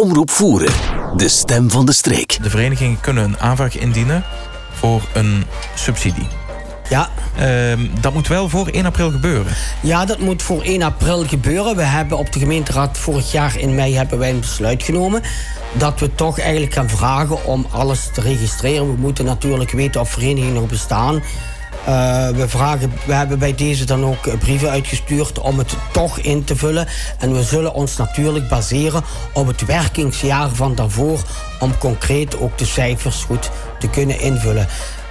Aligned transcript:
Omroep 0.00 0.30
Voeren, 0.30 0.72
de 1.16 1.28
stem 1.28 1.70
van 1.70 1.86
de 1.86 1.92
streek. 1.92 2.42
De 2.42 2.50
verenigingen 2.50 3.00
kunnen 3.00 3.24
een 3.24 3.38
aanvraag 3.38 3.78
indienen 3.78 4.24
voor 4.72 5.02
een 5.12 5.44
subsidie. 5.74 6.26
Ja. 6.88 7.08
Ehm, 7.36 7.86
dat 8.00 8.12
moet 8.12 8.28
wel 8.28 8.48
voor 8.48 8.68
1 8.68 8.86
april 8.86 9.10
gebeuren. 9.10 9.52
Ja, 9.80 10.04
dat 10.04 10.18
moet 10.18 10.42
voor 10.42 10.62
1 10.62 10.82
april 10.82 11.26
gebeuren. 11.26 11.76
We 11.76 11.82
hebben 11.82 12.18
op 12.18 12.32
de 12.32 12.38
gemeenteraad 12.38 12.98
vorig 12.98 13.32
jaar 13.32 13.58
in 13.58 13.74
mei 13.74 13.96
hebben 13.96 14.18
wij 14.18 14.30
een 14.30 14.40
besluit 14.40 14.82
genomen 14.82 15.22
dat 15.72 16.00
we 16.00 16.14
toch 16.14 16.38
eigenlijk 16.38 16.74
gaan 16.74 16.88
vragen 16.88 17.44
om 17.44 17.66
alles 17.70 18.08
te 18.12 18.20
registreren. 18.20 18.86
We 18.94 19.00
moeten 19.00 19.24
natuurlijk 19.24 19.70
weten 19.70 20.00
of 20.00 20.10
verenigingen 20.10 20.54
nog 20.54 20.66
bestaan. 20.66 21.22
Uh, 21.88 22.28
we, 22.28 22.48
vragen, 22.48 22.92
we 23.06 23.12
hebben 23.12 23.38
bij 23.38 23.54
deze 23.54 23.84
dan 23.84 24.04
ook 24.04 24.38
brieven 24.38 24.70
uitgestuurd 24.70 25.38
om 25.38 25.58
het 25.58 25.76
toch 25.92 26.18
in 26.18 26.44
te 26.44 26.56
vullen. 26.56 26.86
En 27.18 27.32
we 27.32 27.42
zullen 27.42 27.74
ons 27.74 27.96
natuurlijk 27.96 28.48
baseren 28.48 29.04
op 29.32 29.46
het 29.46 29.64
werkingsjaar 29.64 30.50
van 30.50 30.74
daarvoor 30.74 31.20
om 31.60 31.78
concreet 31.78 32.40
ook 32.40 32.58
de 32.58 32.64
cijfers 32.64 33.22
goed 33.22 33.50
te 33.78 33.88
kunnen 33.88 34.20
invullen. 34.20 34.66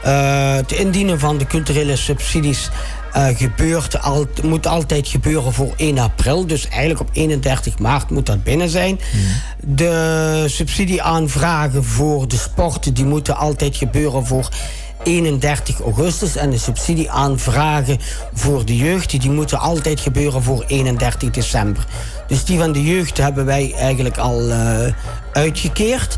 Uh, 0.06 0.54
het 0.54 0.72
indienen 0.72 1.20
van 1.20 1.38
de 1.38 1.48
culturele 1.48 1.96
subsidies 1.96 2.70
uh, 3.16 3.28
gebeurt 3.38 4.02
al, 4.02 4.28
moet 4.44 4.68
altijd 4.68 5.08
gebeuren 5.08 5.54
voor 5.54 5.74
1 5.78 5.98
april. 5.98 6.48
Dus 6.48 6.68
eigenlijk 6.68 7.00
op 7.00 7.10
31 7.14 7.80
maart 7.80 8.10
moet 8.10 8.26
dat 8.26 8.44
binnen 8.44 8.70
zijn. 8.70 9.00
Hmm. 9.12 9.76
De 9.76 10.44
subsidieaanvragen 10.48 11.84
voor 11.84 12.28
de 12.28 12.38
sport 12.38 12.96
die 12.96 13.06
moeten 13.06 13.38
altijd 13.38 13.78
gebeuren 13.78 14.26
voor 14.26 14.50
31 15.04 15.80
augustus. 15.82 16.36
En 16.36 16.50
de 16.50 16.58
subsidieaanvragen 16.58 17.98
voor 18.34 18.66
de 18.66 18.76
jeugd 18.76 19.22
die 19.22 19.32
moeten 19.32 19.60
altijd 19.60 20.00
gebeuren 20.00 20.44
voor 20.44 20.64
31 20.68 21.30
december. 21.30 21.86
Dus 22.28 22.46
die 22.46 22.58
van 22.58 22.72
de 22.72 22.84
jeugd 22.84 23.18
hebben 23.18 23.46
wij 23.46 23.74
eigenlijk 23.78 24.18
al 24.18 24.50
uh, 24.50 24.80
uitgekeerd. 25.34 26.18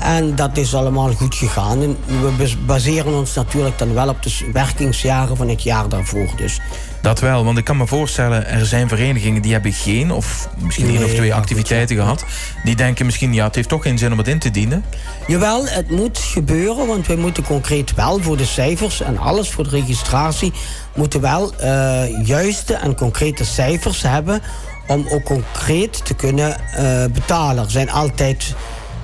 En 0.00 0.34
dat 0.34 0.56
is 0.56 0.74
allemaal 0.74 1.12
goed 1.12 1.34
gegaan. 1.34 1.82
En 1.82 1.96
we 2.06 2.56
baseren 2.66 3.14
ons 3.14 3.34
natuurlijk 3.34 3.78
dan 3.78 3.94
wel 3.94 4.08
op 4.08 4.22
de 4.22 4.50
werkingsjaren 4.52 5.36
van 5.36 5.48
het 5.48 5.62
jaar 5.62 5.88
daarvoor. 5.88 6.28
Dus. 6.36 6.60
Dat 7.02 7.20
wel, 7.20 7.44
want 7.44 7.58
ik 7.58 7.64
kan 7.64 7.76
me 7.76 7.86
voorstellen, 7.86 8.46
er 8.46 8.66
zijn 8.66 8.88
verenigingen 8.88 9.42
die 9.42 9.52
hebben 9.52 9.72
geen 9.72 10.10
of 10.10 10.48
misschien 10.58 10.88
één 10.88 11.04
of 11.04 11.10
twee 11.10 11.34
activiteiten 11.34 11.96
gehad. 11.96 12.24
Die 12.64 12.76
denken 12.76 13.04
misschien, 13.06 13.34
ja, 13.34 13.44
het 13.44 13.54
heeft 13.54 13.68
toch 13.68 13.82
geen 13.82 13.98
zin 13.98 14.12
om 14.12 14.18
het 14.18 14.28
in 14.28 14.38
te 14.38 14.50
dienen. 14.50 14.84
Jawel, 15.26 15.66
het 15.66 15.90
moet 15.90 16.18
gebeuren, 16.18 16.86
want 16.86 17.06
wij 17.06 17.16
moeten 17.16 17.42
concreet 17.42 17.94
wel 17.94 18.22
voor 18.22 18.36
de 18.36 18.44
cijfers 18.44 19.00
en 19.00 19.18
alles 19.18 19.50
voor 19.50 19.64
de 19.64 19.70
registratie, 19.70 20.52
moeten 20.94 21.20
wel 21.20 21.52
uh, 21.62 22.26
juiste 22.26 22.74
en 22.74 22.94
concrete 22.94 23.44
cijfers 23.44 24.02
hebben 24.02 24.42
om 24.88 25.06
ook 25.08 25.24
concreet 25.24 26.04
te 26.04 26.14
kunnen 26.14 26.56
uh, 26.78 27.04
betalen. 27.12 27.64
Er 27.64 27.70
zijn 27.70 27.90
altijd 27.90 28.54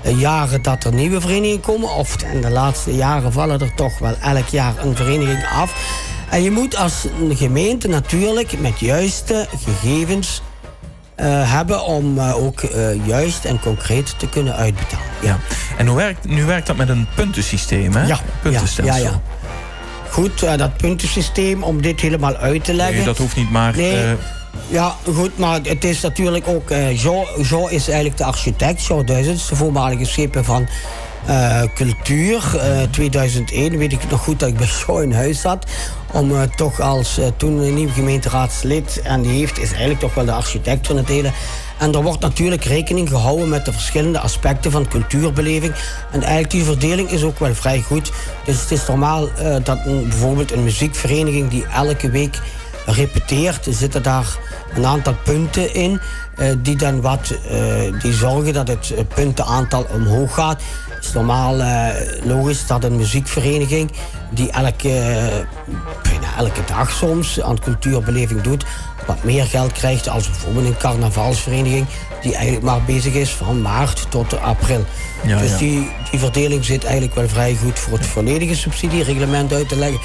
uh, 0.06 0.20
jaren 0.20 0.62
dat 0.62 0.84
er 0.84 0.94
nieuwe 0.94 1.20
verenigingen 1.20 1.60
komen. 1.60 1.94
Of 1.94 2.16
in 2.32 2.40
de 2.40 2.50
laatste 2.50 2.94
jaren 2.94 3.32
vallen 3.32 3.60
er 3.60 3.74
toch 3.74 3.98
wel 3.98 4.14
elk 4.22 4.46
jaar 4.46 4.74
een 4.78 4.96
vereniging 4.96 5.46
af. 5.46 6.02
En 6.30 6.42
je 6.42 6.50
moet 6.50 6.76
als 6.76 7.06
gemeente 7.30 7.88
natuurlijk 7.88 8.60
met 8.60 8.80
juiste 8.80 9.46
gegevens 9.64 10.42
uh, 11.16 11.52
hebben 11.52 11.84
om 11.84 12.20
ook 12.20 12.60
juist 13.04 13.44
en 13.44 13.60
concreet 13.60 14.18
te 14.18 14.28
kunnen 14.28 14.56
uitbetalen. 14.56 15.06
Ja. 15.20 15.38
En 15.76 15.86
hoe 15.86 15.96
werkt, 15.96 16.28
nu 16.28 16.44
werkt 16.44 16.66
dat 16.66 16.76
met 16.76 16.88
een 16.88 17.06
puntensysteem, 17.14 17.94
hè? 17.94 18.06
Ja, 18.06 18.18
puntenstelsel. 18.42 18.96
Ja, 18.96 19.02
ja. 19.02 19.20
Goed, 20.10 20.40
dat 20.40 20.76
puntensysteem, 20.76 21.62
om 21.62 21.82
dit 21.82 22.00
helemaal 22.00 22.36
uit 22.36 22.64
te 22.64 22.74
leggen. 22.74 22.96
Nee, 22.96 23.04
dat 23.04 23.18
hoeft 23.18 23.36
niet, 23.36 23.50
maar... 23.50 23.76
Nee, 23.76 24.16
ja, 24.68 24.94
goed, 25.14 25.38
maar 25.38 25.60
het 25.62 25.84
is 25.84 26.00
natuurlijk 26.00 26.48
ook... 26.48 26.70
Uh, 26.70 27.02
Jean, 27.02 27.24
Jean 27.42 27.70
is 27.70 27.88
eigenlijk 27.88 28.16
de 28.16 28.24
architect. 28.24 28.84
Jean 28.84 29.06
Duizends, 29.06 29.48
de 29.48 29.56
voormalige 29.56 30.04
schepen 30.04 30.44
van 30.44 30.68
uh, 31.28 31.62
cultuur. 31.74 32.52
Uh, 32.54 32.82
eh, 32.82 32.90
2001 32.90 33.78
weet 33.78 33.92
ik 33.92 34.10
nog 34.10 34.20
goed 34.20 34.40
dat 34.40 34.48
ik 34.48 34.56
bij 34.56 34.68
Jean 34.86 35.02
in 35.02 35.12
huis 35.12 35.40
zat. 35.40 35.66
Om 36.12 36.50
toch 36.56 36.80
als 36.80 37.20
toen 37.36 37.58
een 37.58 37.74
nieuw 37.74 37.88
gemeenteraadslid... 37.88 39.00
en 39.02 39.22
die 39.22 39.38
heeft, 39.38 39.58
is 39.58 39.70
eigenlijk 39.70 40.00
toch 40.00 40.14
wel 40.14 40.24
de 40.24 40.32
architect 40.32 40.86
van 40.86 40.96
het 40.96 41.08
hele... 41.08 41.30
En 41.78 41.94
er 41.94 42.02
wordt 42.02 42.20
natuurlijk 42.20 42.64
rekening 42.64 43.08
gehouden 43.08 43.48
met 43.48 43.64
de 43.64 43.72
verschillende 43.72 44.18
aspecten 44.18 44.70
van 44.70 44.88
cultuurbeleving. 44.88 45.74
En 46.10 46.20
eigenlijk 46.22 46.50
die 46.50 46.64
verdeling 46.64 47.10
is 47.10 47.22
ook 47.22 47.38
wel 47.38 47.54
vrij 47.54 47.80
goed. 47.80 48.12
Dus 48.44 48.60
het 48.60 48.70
is 48.70 48.86
normaal 48.86 49.28
dat 49.62 49.84
bijvoorbeeld 49.84 50.52
een 50.52 50.64
muziekvereniging 50.64 51.50
die 51.50 51.66
elke 51.66 52.10
week 52.10 52.38
repeteert, 52.86 53.66
zitten 53.70 54.02
daar 54.02 54.38
een 54.74 54.86
aantal 54.86 55.14
punten 55.24 55.74
in. 55.74 56.00
Uh, 56.38 56.52
die 56.58 56.76
dan 56.76 57.00
wat 57.00 57.34
uh, 57.50 58.00
die 58.02 58.12
zorgen 58.12 58.52
dat 58.52 58.68
het 58.68 58.94
puntenaantal 59.14 59.86
omhoog 59.92 60.34
gaat. 60.34 60.62
Het 60.88 61.04
is 61.04 61.12
normaal 61.12 61.56
logisch 62.24 62.66
dat 62.66 62.84
een 62.84 62.96
muziekvereniging 62.96 63.90
die 64.30 64.50
elke, 64.50 64.88
bijna 66.02 66.36
elke 66.38 66.60
dag 66.66 66.90
soms 66.90 67.40
aan 67.40 67.60
cultuurbeleving 67.60 68.40
doet, 68.40 68.64
wat 69.06 69.24
meer 69.24 69.44
geld 69.44 69.72
krijgt 69.72 70.08
als 70.08 70.30
bijvoorbeeld 70.30 70.66
een 70.66 70.76
carnavalsvereniging 70.76 71.86
die 72.22 72.34
eigenlijk 72.34 72.64
maar 72.64 72.82
bezig 72.82 73.14
is 73.14 73.30
van 73.30 73.62
maart 73.62 74.06
tot 74.10 74.40
april. 74.40 74.84
Ja, 75.26 75.38
dus 75.38 75.56
Die, 75.56 75.90
die 76.10 76.20
verdeling 76.20 76.64
zit 76.64 76.84
eigenlijk 76.84 77.14
wel 77.14 77.28
vrij 77.28 77.56
goed 77.62 77.78
voor 77.78 77.98
het 77.98 78.06
volledige 78.06 78.54
subsidiereglement 78.54 79.52
uit 79.52 79.68
te 79.68 79.76
leggen. 79.76 80.00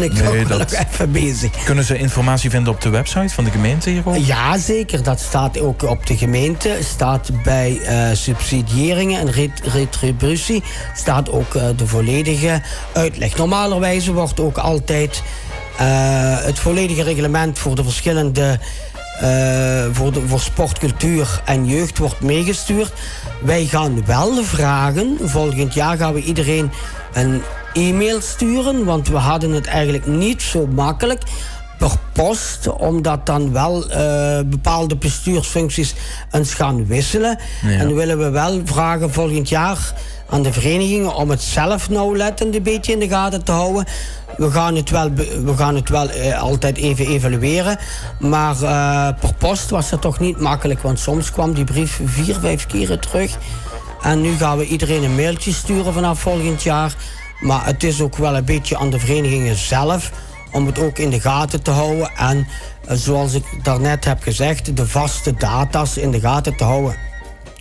Ben 0.00 0.10
ik 0.10 0.22
nee, 0.22 0.44
nog 0.44 0.72
even 0.72 1.12
bezig. 1.12 1.64
Kunnen 1.64 1.84
ze 1.84 1.98
informatie 1.98 2.50
vinden 2.50 2.72
op 2.72 2.80
de 2.80 2.88
website 2.88 3.34
van 3.34 3.44
de 3.44 3.50
gemeente 3.50 3.90
hierover? 3.90 4.20
Ja, 4.20 4.58
zeker. 4.58 5.02
Dat 5.02 5.20
staat 5.20 5.60
ook 5.60 5.82
op 5.82 6.06
de 6.06 6.16
gemeente. 6.16 6.78
Staat 6.82 7.30
bij 7.42 7.80
uh, 7.82 8.16
subsidiëringen 8.16 9.20
en 9.20 9.50
retributie. 9.72 10.62
Staat 10.94 11.30
ook 11.30 11.54
uh, 11.54 11.62
de 11.76 11.86
volledige 11.86 12.62
uitleg. 12.92 13.36
Normalerwijze 13.36 14.12
wordt 14.12 14.40
ook 14.40 14.58
altijd 14.58 15.22
uh, 15.80 16.44
het 16.44 16.58
volledige 16.58 17.02
reglement 17.02 17.58
voor 17.58 17.74
de 17.74 17.84
verschillende 17.84 18.58
uh, 19.22 19.86
voor, 19.92 20.12
de, 20.12 20.20
voor 20.26 20.40
sport, 20.40 20.78
cultuur 20.78 21.42
en 21.44 21.66
jeugd 21.66 21.98
wordt 21.98 22.20
meegestuurd. 22.20 22.92
Wij 23.40 23.64
gaan 23.64 24.06
wel 24.06 24.44
vragen. 24.44 25.16
Volgend 25.20 25.74
jaar 25.74 25.96
gaan 25.96 26.14
we 26.14 26.22
iedereen 26.22 26.70
een 27.12 27.42
e-mail 27.72 28.20
sturen. 28.20 28.84
Want 28.84 29.08
we 29.08 29.16
hadden 29.16 29.50
het 29.50 29.66
eigenlijk 29.66 30.06
niet 30.06 30.42
zo 30.42 30.66
makkelijk 30.66 31.22
per 31.80 31.96
post, 32.12 32.68
omdat 32.68 33.26
dan 33.26 33.52
wel 33.52 33.90
uh, 33.90 34.40
bepaalde 34.46 34.96
bestuursfuncties 34.96 35.94
eens 36.30 36.54
gaan 36.54 36.86
wisselen. 36.86 37.38
Ja. 37.62 37.68
En 37.68 37.94
willen 37.94 38.18
we 38.18 38.30
wel 38.30 38.60
vragen 38.64 39.12
volgend 39.12 39.48
jaar 39.48 39.92
aan 40.28 40.42
de 40.42 40.52
verenigingen 40.52 41.14
om 41.14 41.30
het 41.30 41.42
zelf 41.42 41.90
nauwlettend 41.90 42.54
een 42.54 42.62
beetje 42.62 42.92
in 42.92 42.98
de 42.98 43.08
gaten 43.08 43.44
te 43.44 43.52
houden. 43.52 43.84
We 44.36 44.50
gaan 44.50 44.76
het 44.76 44.90
wel, 44.90 45.12
we 45.44 45.56
gaan 45.56 45.74
het 45.74 45.88
wel 45.88 46.10
uh, 46.10 46.42
altijd 46.42 46.76
even 46.76 47.06
evalueren. 47.06 47.78
Maar 48.18 48.54
uh, 48.54 49.20
per 49.20 49.34
post 49.38 49.70
was 49.70 49.90
dat 49.90 50.00
toch 50.00 50.18
niet 50.18 50.40
makkelijk. 50.40 50.82
Want 50.82 50.98
soms 50.98 51.30
kwam 51.30 51.54
die 51.54 51.64
brief 51.64 52.00
vier, 52.04 52.36
vijf 52.40 52.66
keren 52.66 53.00
terug. 53.00 53.38
En 54.02 54.20
nu 54.20 54.36
gaan 54.36 54.58
we 54.58 54.66
iedereen 54.66 55.04
een 55.04 55.14
mailtje 55.14 55.52
sturen 55.52 55.92
vanaf 55.92 56.20
volgend 56.20 56.62
jaar. 56.62 56.94
Maar 57.40 57.66
het 57.66 57.84
is 57.84 58.00
ook 58.00 58.16
wel 58.16 58.36
een 58.36 58.44
beetje 58.44 58.78
aan 58.78 58.90
de 58.90 58.98
verenigingen 58.98 59.56
zelf 59.56 60.10
om 60.52 60.66
het 60.66 60.78
ook 60.78 60.98
in 60.98 61.10
de 61.10 61.20
gaten 61.20 61.62
te 61.62 61.70
houden. 61.70 62.10
En 62.16 62.46
uh, 62.90 62.96
zoals 62.96 63.34
ik 63.34 63.44
daarnet 63.62 64.04
heb 64.04 64.22
gezegd, 64.22 64.76
de 64.76 64.86
vaste 64.86 65.34
data's 65.34 65.96
in 65.96 66.10
de 66.10 66.20
gaten 66.20 66.56
te 66.56 66.64
houden. 66.64 66.96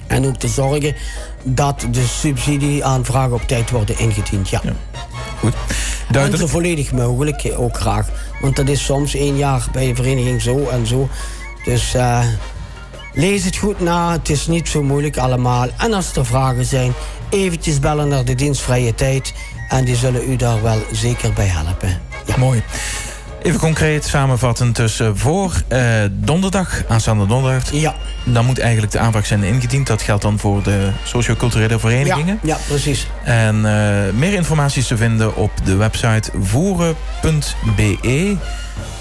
En 0.08 0.26
ook 0.26 0.36
te 0.36 0.48
zorgen 0.48 0.96
dat 1.44 1.88
de 1.92 2.06
subsidieaanvragen 2.06 3.34
op 3.34 3.48
tijd 3.48 3.70
worden 3.70 4.00
ingediend. 4.00 4.50
Ja. 4.50 4.62
ja. 4.64 4.74
Goed. 5.40 5.54
Duidelijk. 6.12 6.42
En 6.42 6.48
zo 6.48 6.54
volledig 6.54 6.92
mogelijk 6.92 7.54
ook 7.58 7.78
graag. 7.78 8.08
Want 8.42 8.56
dat 8.56 8.68
is 8.68 8.86
soms 8.86 9.16
één 9.16 9.38
jaar 9.38 9.68
bij 9.72 9.90
een 9.90 9.96
vereniging 9.96 10.42
zo 10.42 10.68
en 10.68 10.88
zo. 10.88 11.10
Dus 11.64 11.96
uh, 11.96 12.26
lees 13.14 13.44
het 13.44 13.58
goed 13.58 13.80
na. 13.80 14.12
Het 14.12 14.30
is 14.30 14.48
niet 14.48 14.70
zo 14.70 14.84
moeilijk 14.84 15.18
allemaal. 15.18 15.68
En 15.78 15.94
als 15.94 16.16
er 16.16 16.26
vragen 16.26 16.66
zijn, 16.66 16.94
eventjes 17.30 17.80
bellen 17.80 18.08
naar 18.08 18.26
de 18.26 18.36
dienstvrije 18.36 18.96
tijd. 18.96 19.34
En 19.70 19.86
die 19.86 19.96
zullen 19.96 20.30
u 20.30 20.36
daar 20.36 20.62
wel 20.62 20.82
zeker 20.92 21.34
bij 21.34 21.48
helpen. 21.48 22.09
Mooi. 22.38 22.64
Even 23.42 23.60
concreet 23.60 24.06
samenvatten 24.06 24.72
tussen 24.72 25.18
voor 25.18 25.54
uh, 25.72 25.82
donderdag, 26.12 26.84
aanstaande 26.88 27.26
donderdag. 27.26 27.72
Ja. 27.72 27.96
Dan 28.26 28.46
moet 28.46 28.60
eigenlijk 28.60 28.92
de 28.92 29.00
aanvraag 29.00 29.26
zijn 29.26 29.44
ingediend. 29.44 29.88
Dat 29.88 30.02
geldt 30.02 30.22
dan 30.22 30.40
voor 30.40 30.64
de 30.64 30.90
socio-culturele 31.04 31.80
verenigingen. 31.80 32.40
Ja, 32.42 32.56
ja 32.56 32.58
precies. 32.68 33.08
En 33.24 33.56
uh, 33.56 33.64
meer 34.14 34.34
informatie 34.34 34.82
is 34.82 34.88
te 34.88 34.98
vinden 34.98 35.36
op 35.36 35.52
de 35.64 35.76
website 35.76 36.32
voeren.be. 36.42 38.38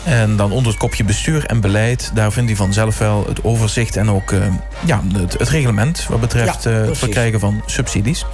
En 0.05 0.37
dan 0.37 0.53
onder 0.53 0.71
het 0.71 0.81
kopje 0.81 1.05
bestuur 1.05 1.45
en 1.45 1.61
beleid, 1.61 2.11
daar 2.15 2.33
vindt 2.33 2.51
u 2.51 2.57
vanzelf 2.57 2.99
wel 2.99 3.25
het 3.29 3.45
overzicht 3.45 3.97
en 3.97 4.11
ook 4.11 4.31
uh, 4.31 4.41
ja, 4.85 5.03
het, 5.13 5.39
het, 5.39 5.49
reglement 5.49 6.07
wat 6.09 6.21
betreft 6.21 6.63
ja, 6.63 6.71
het 6.71 6.99
verkrijgen 6.99 7.41
van 7.41 7.63
subsidies. 7.67 8.25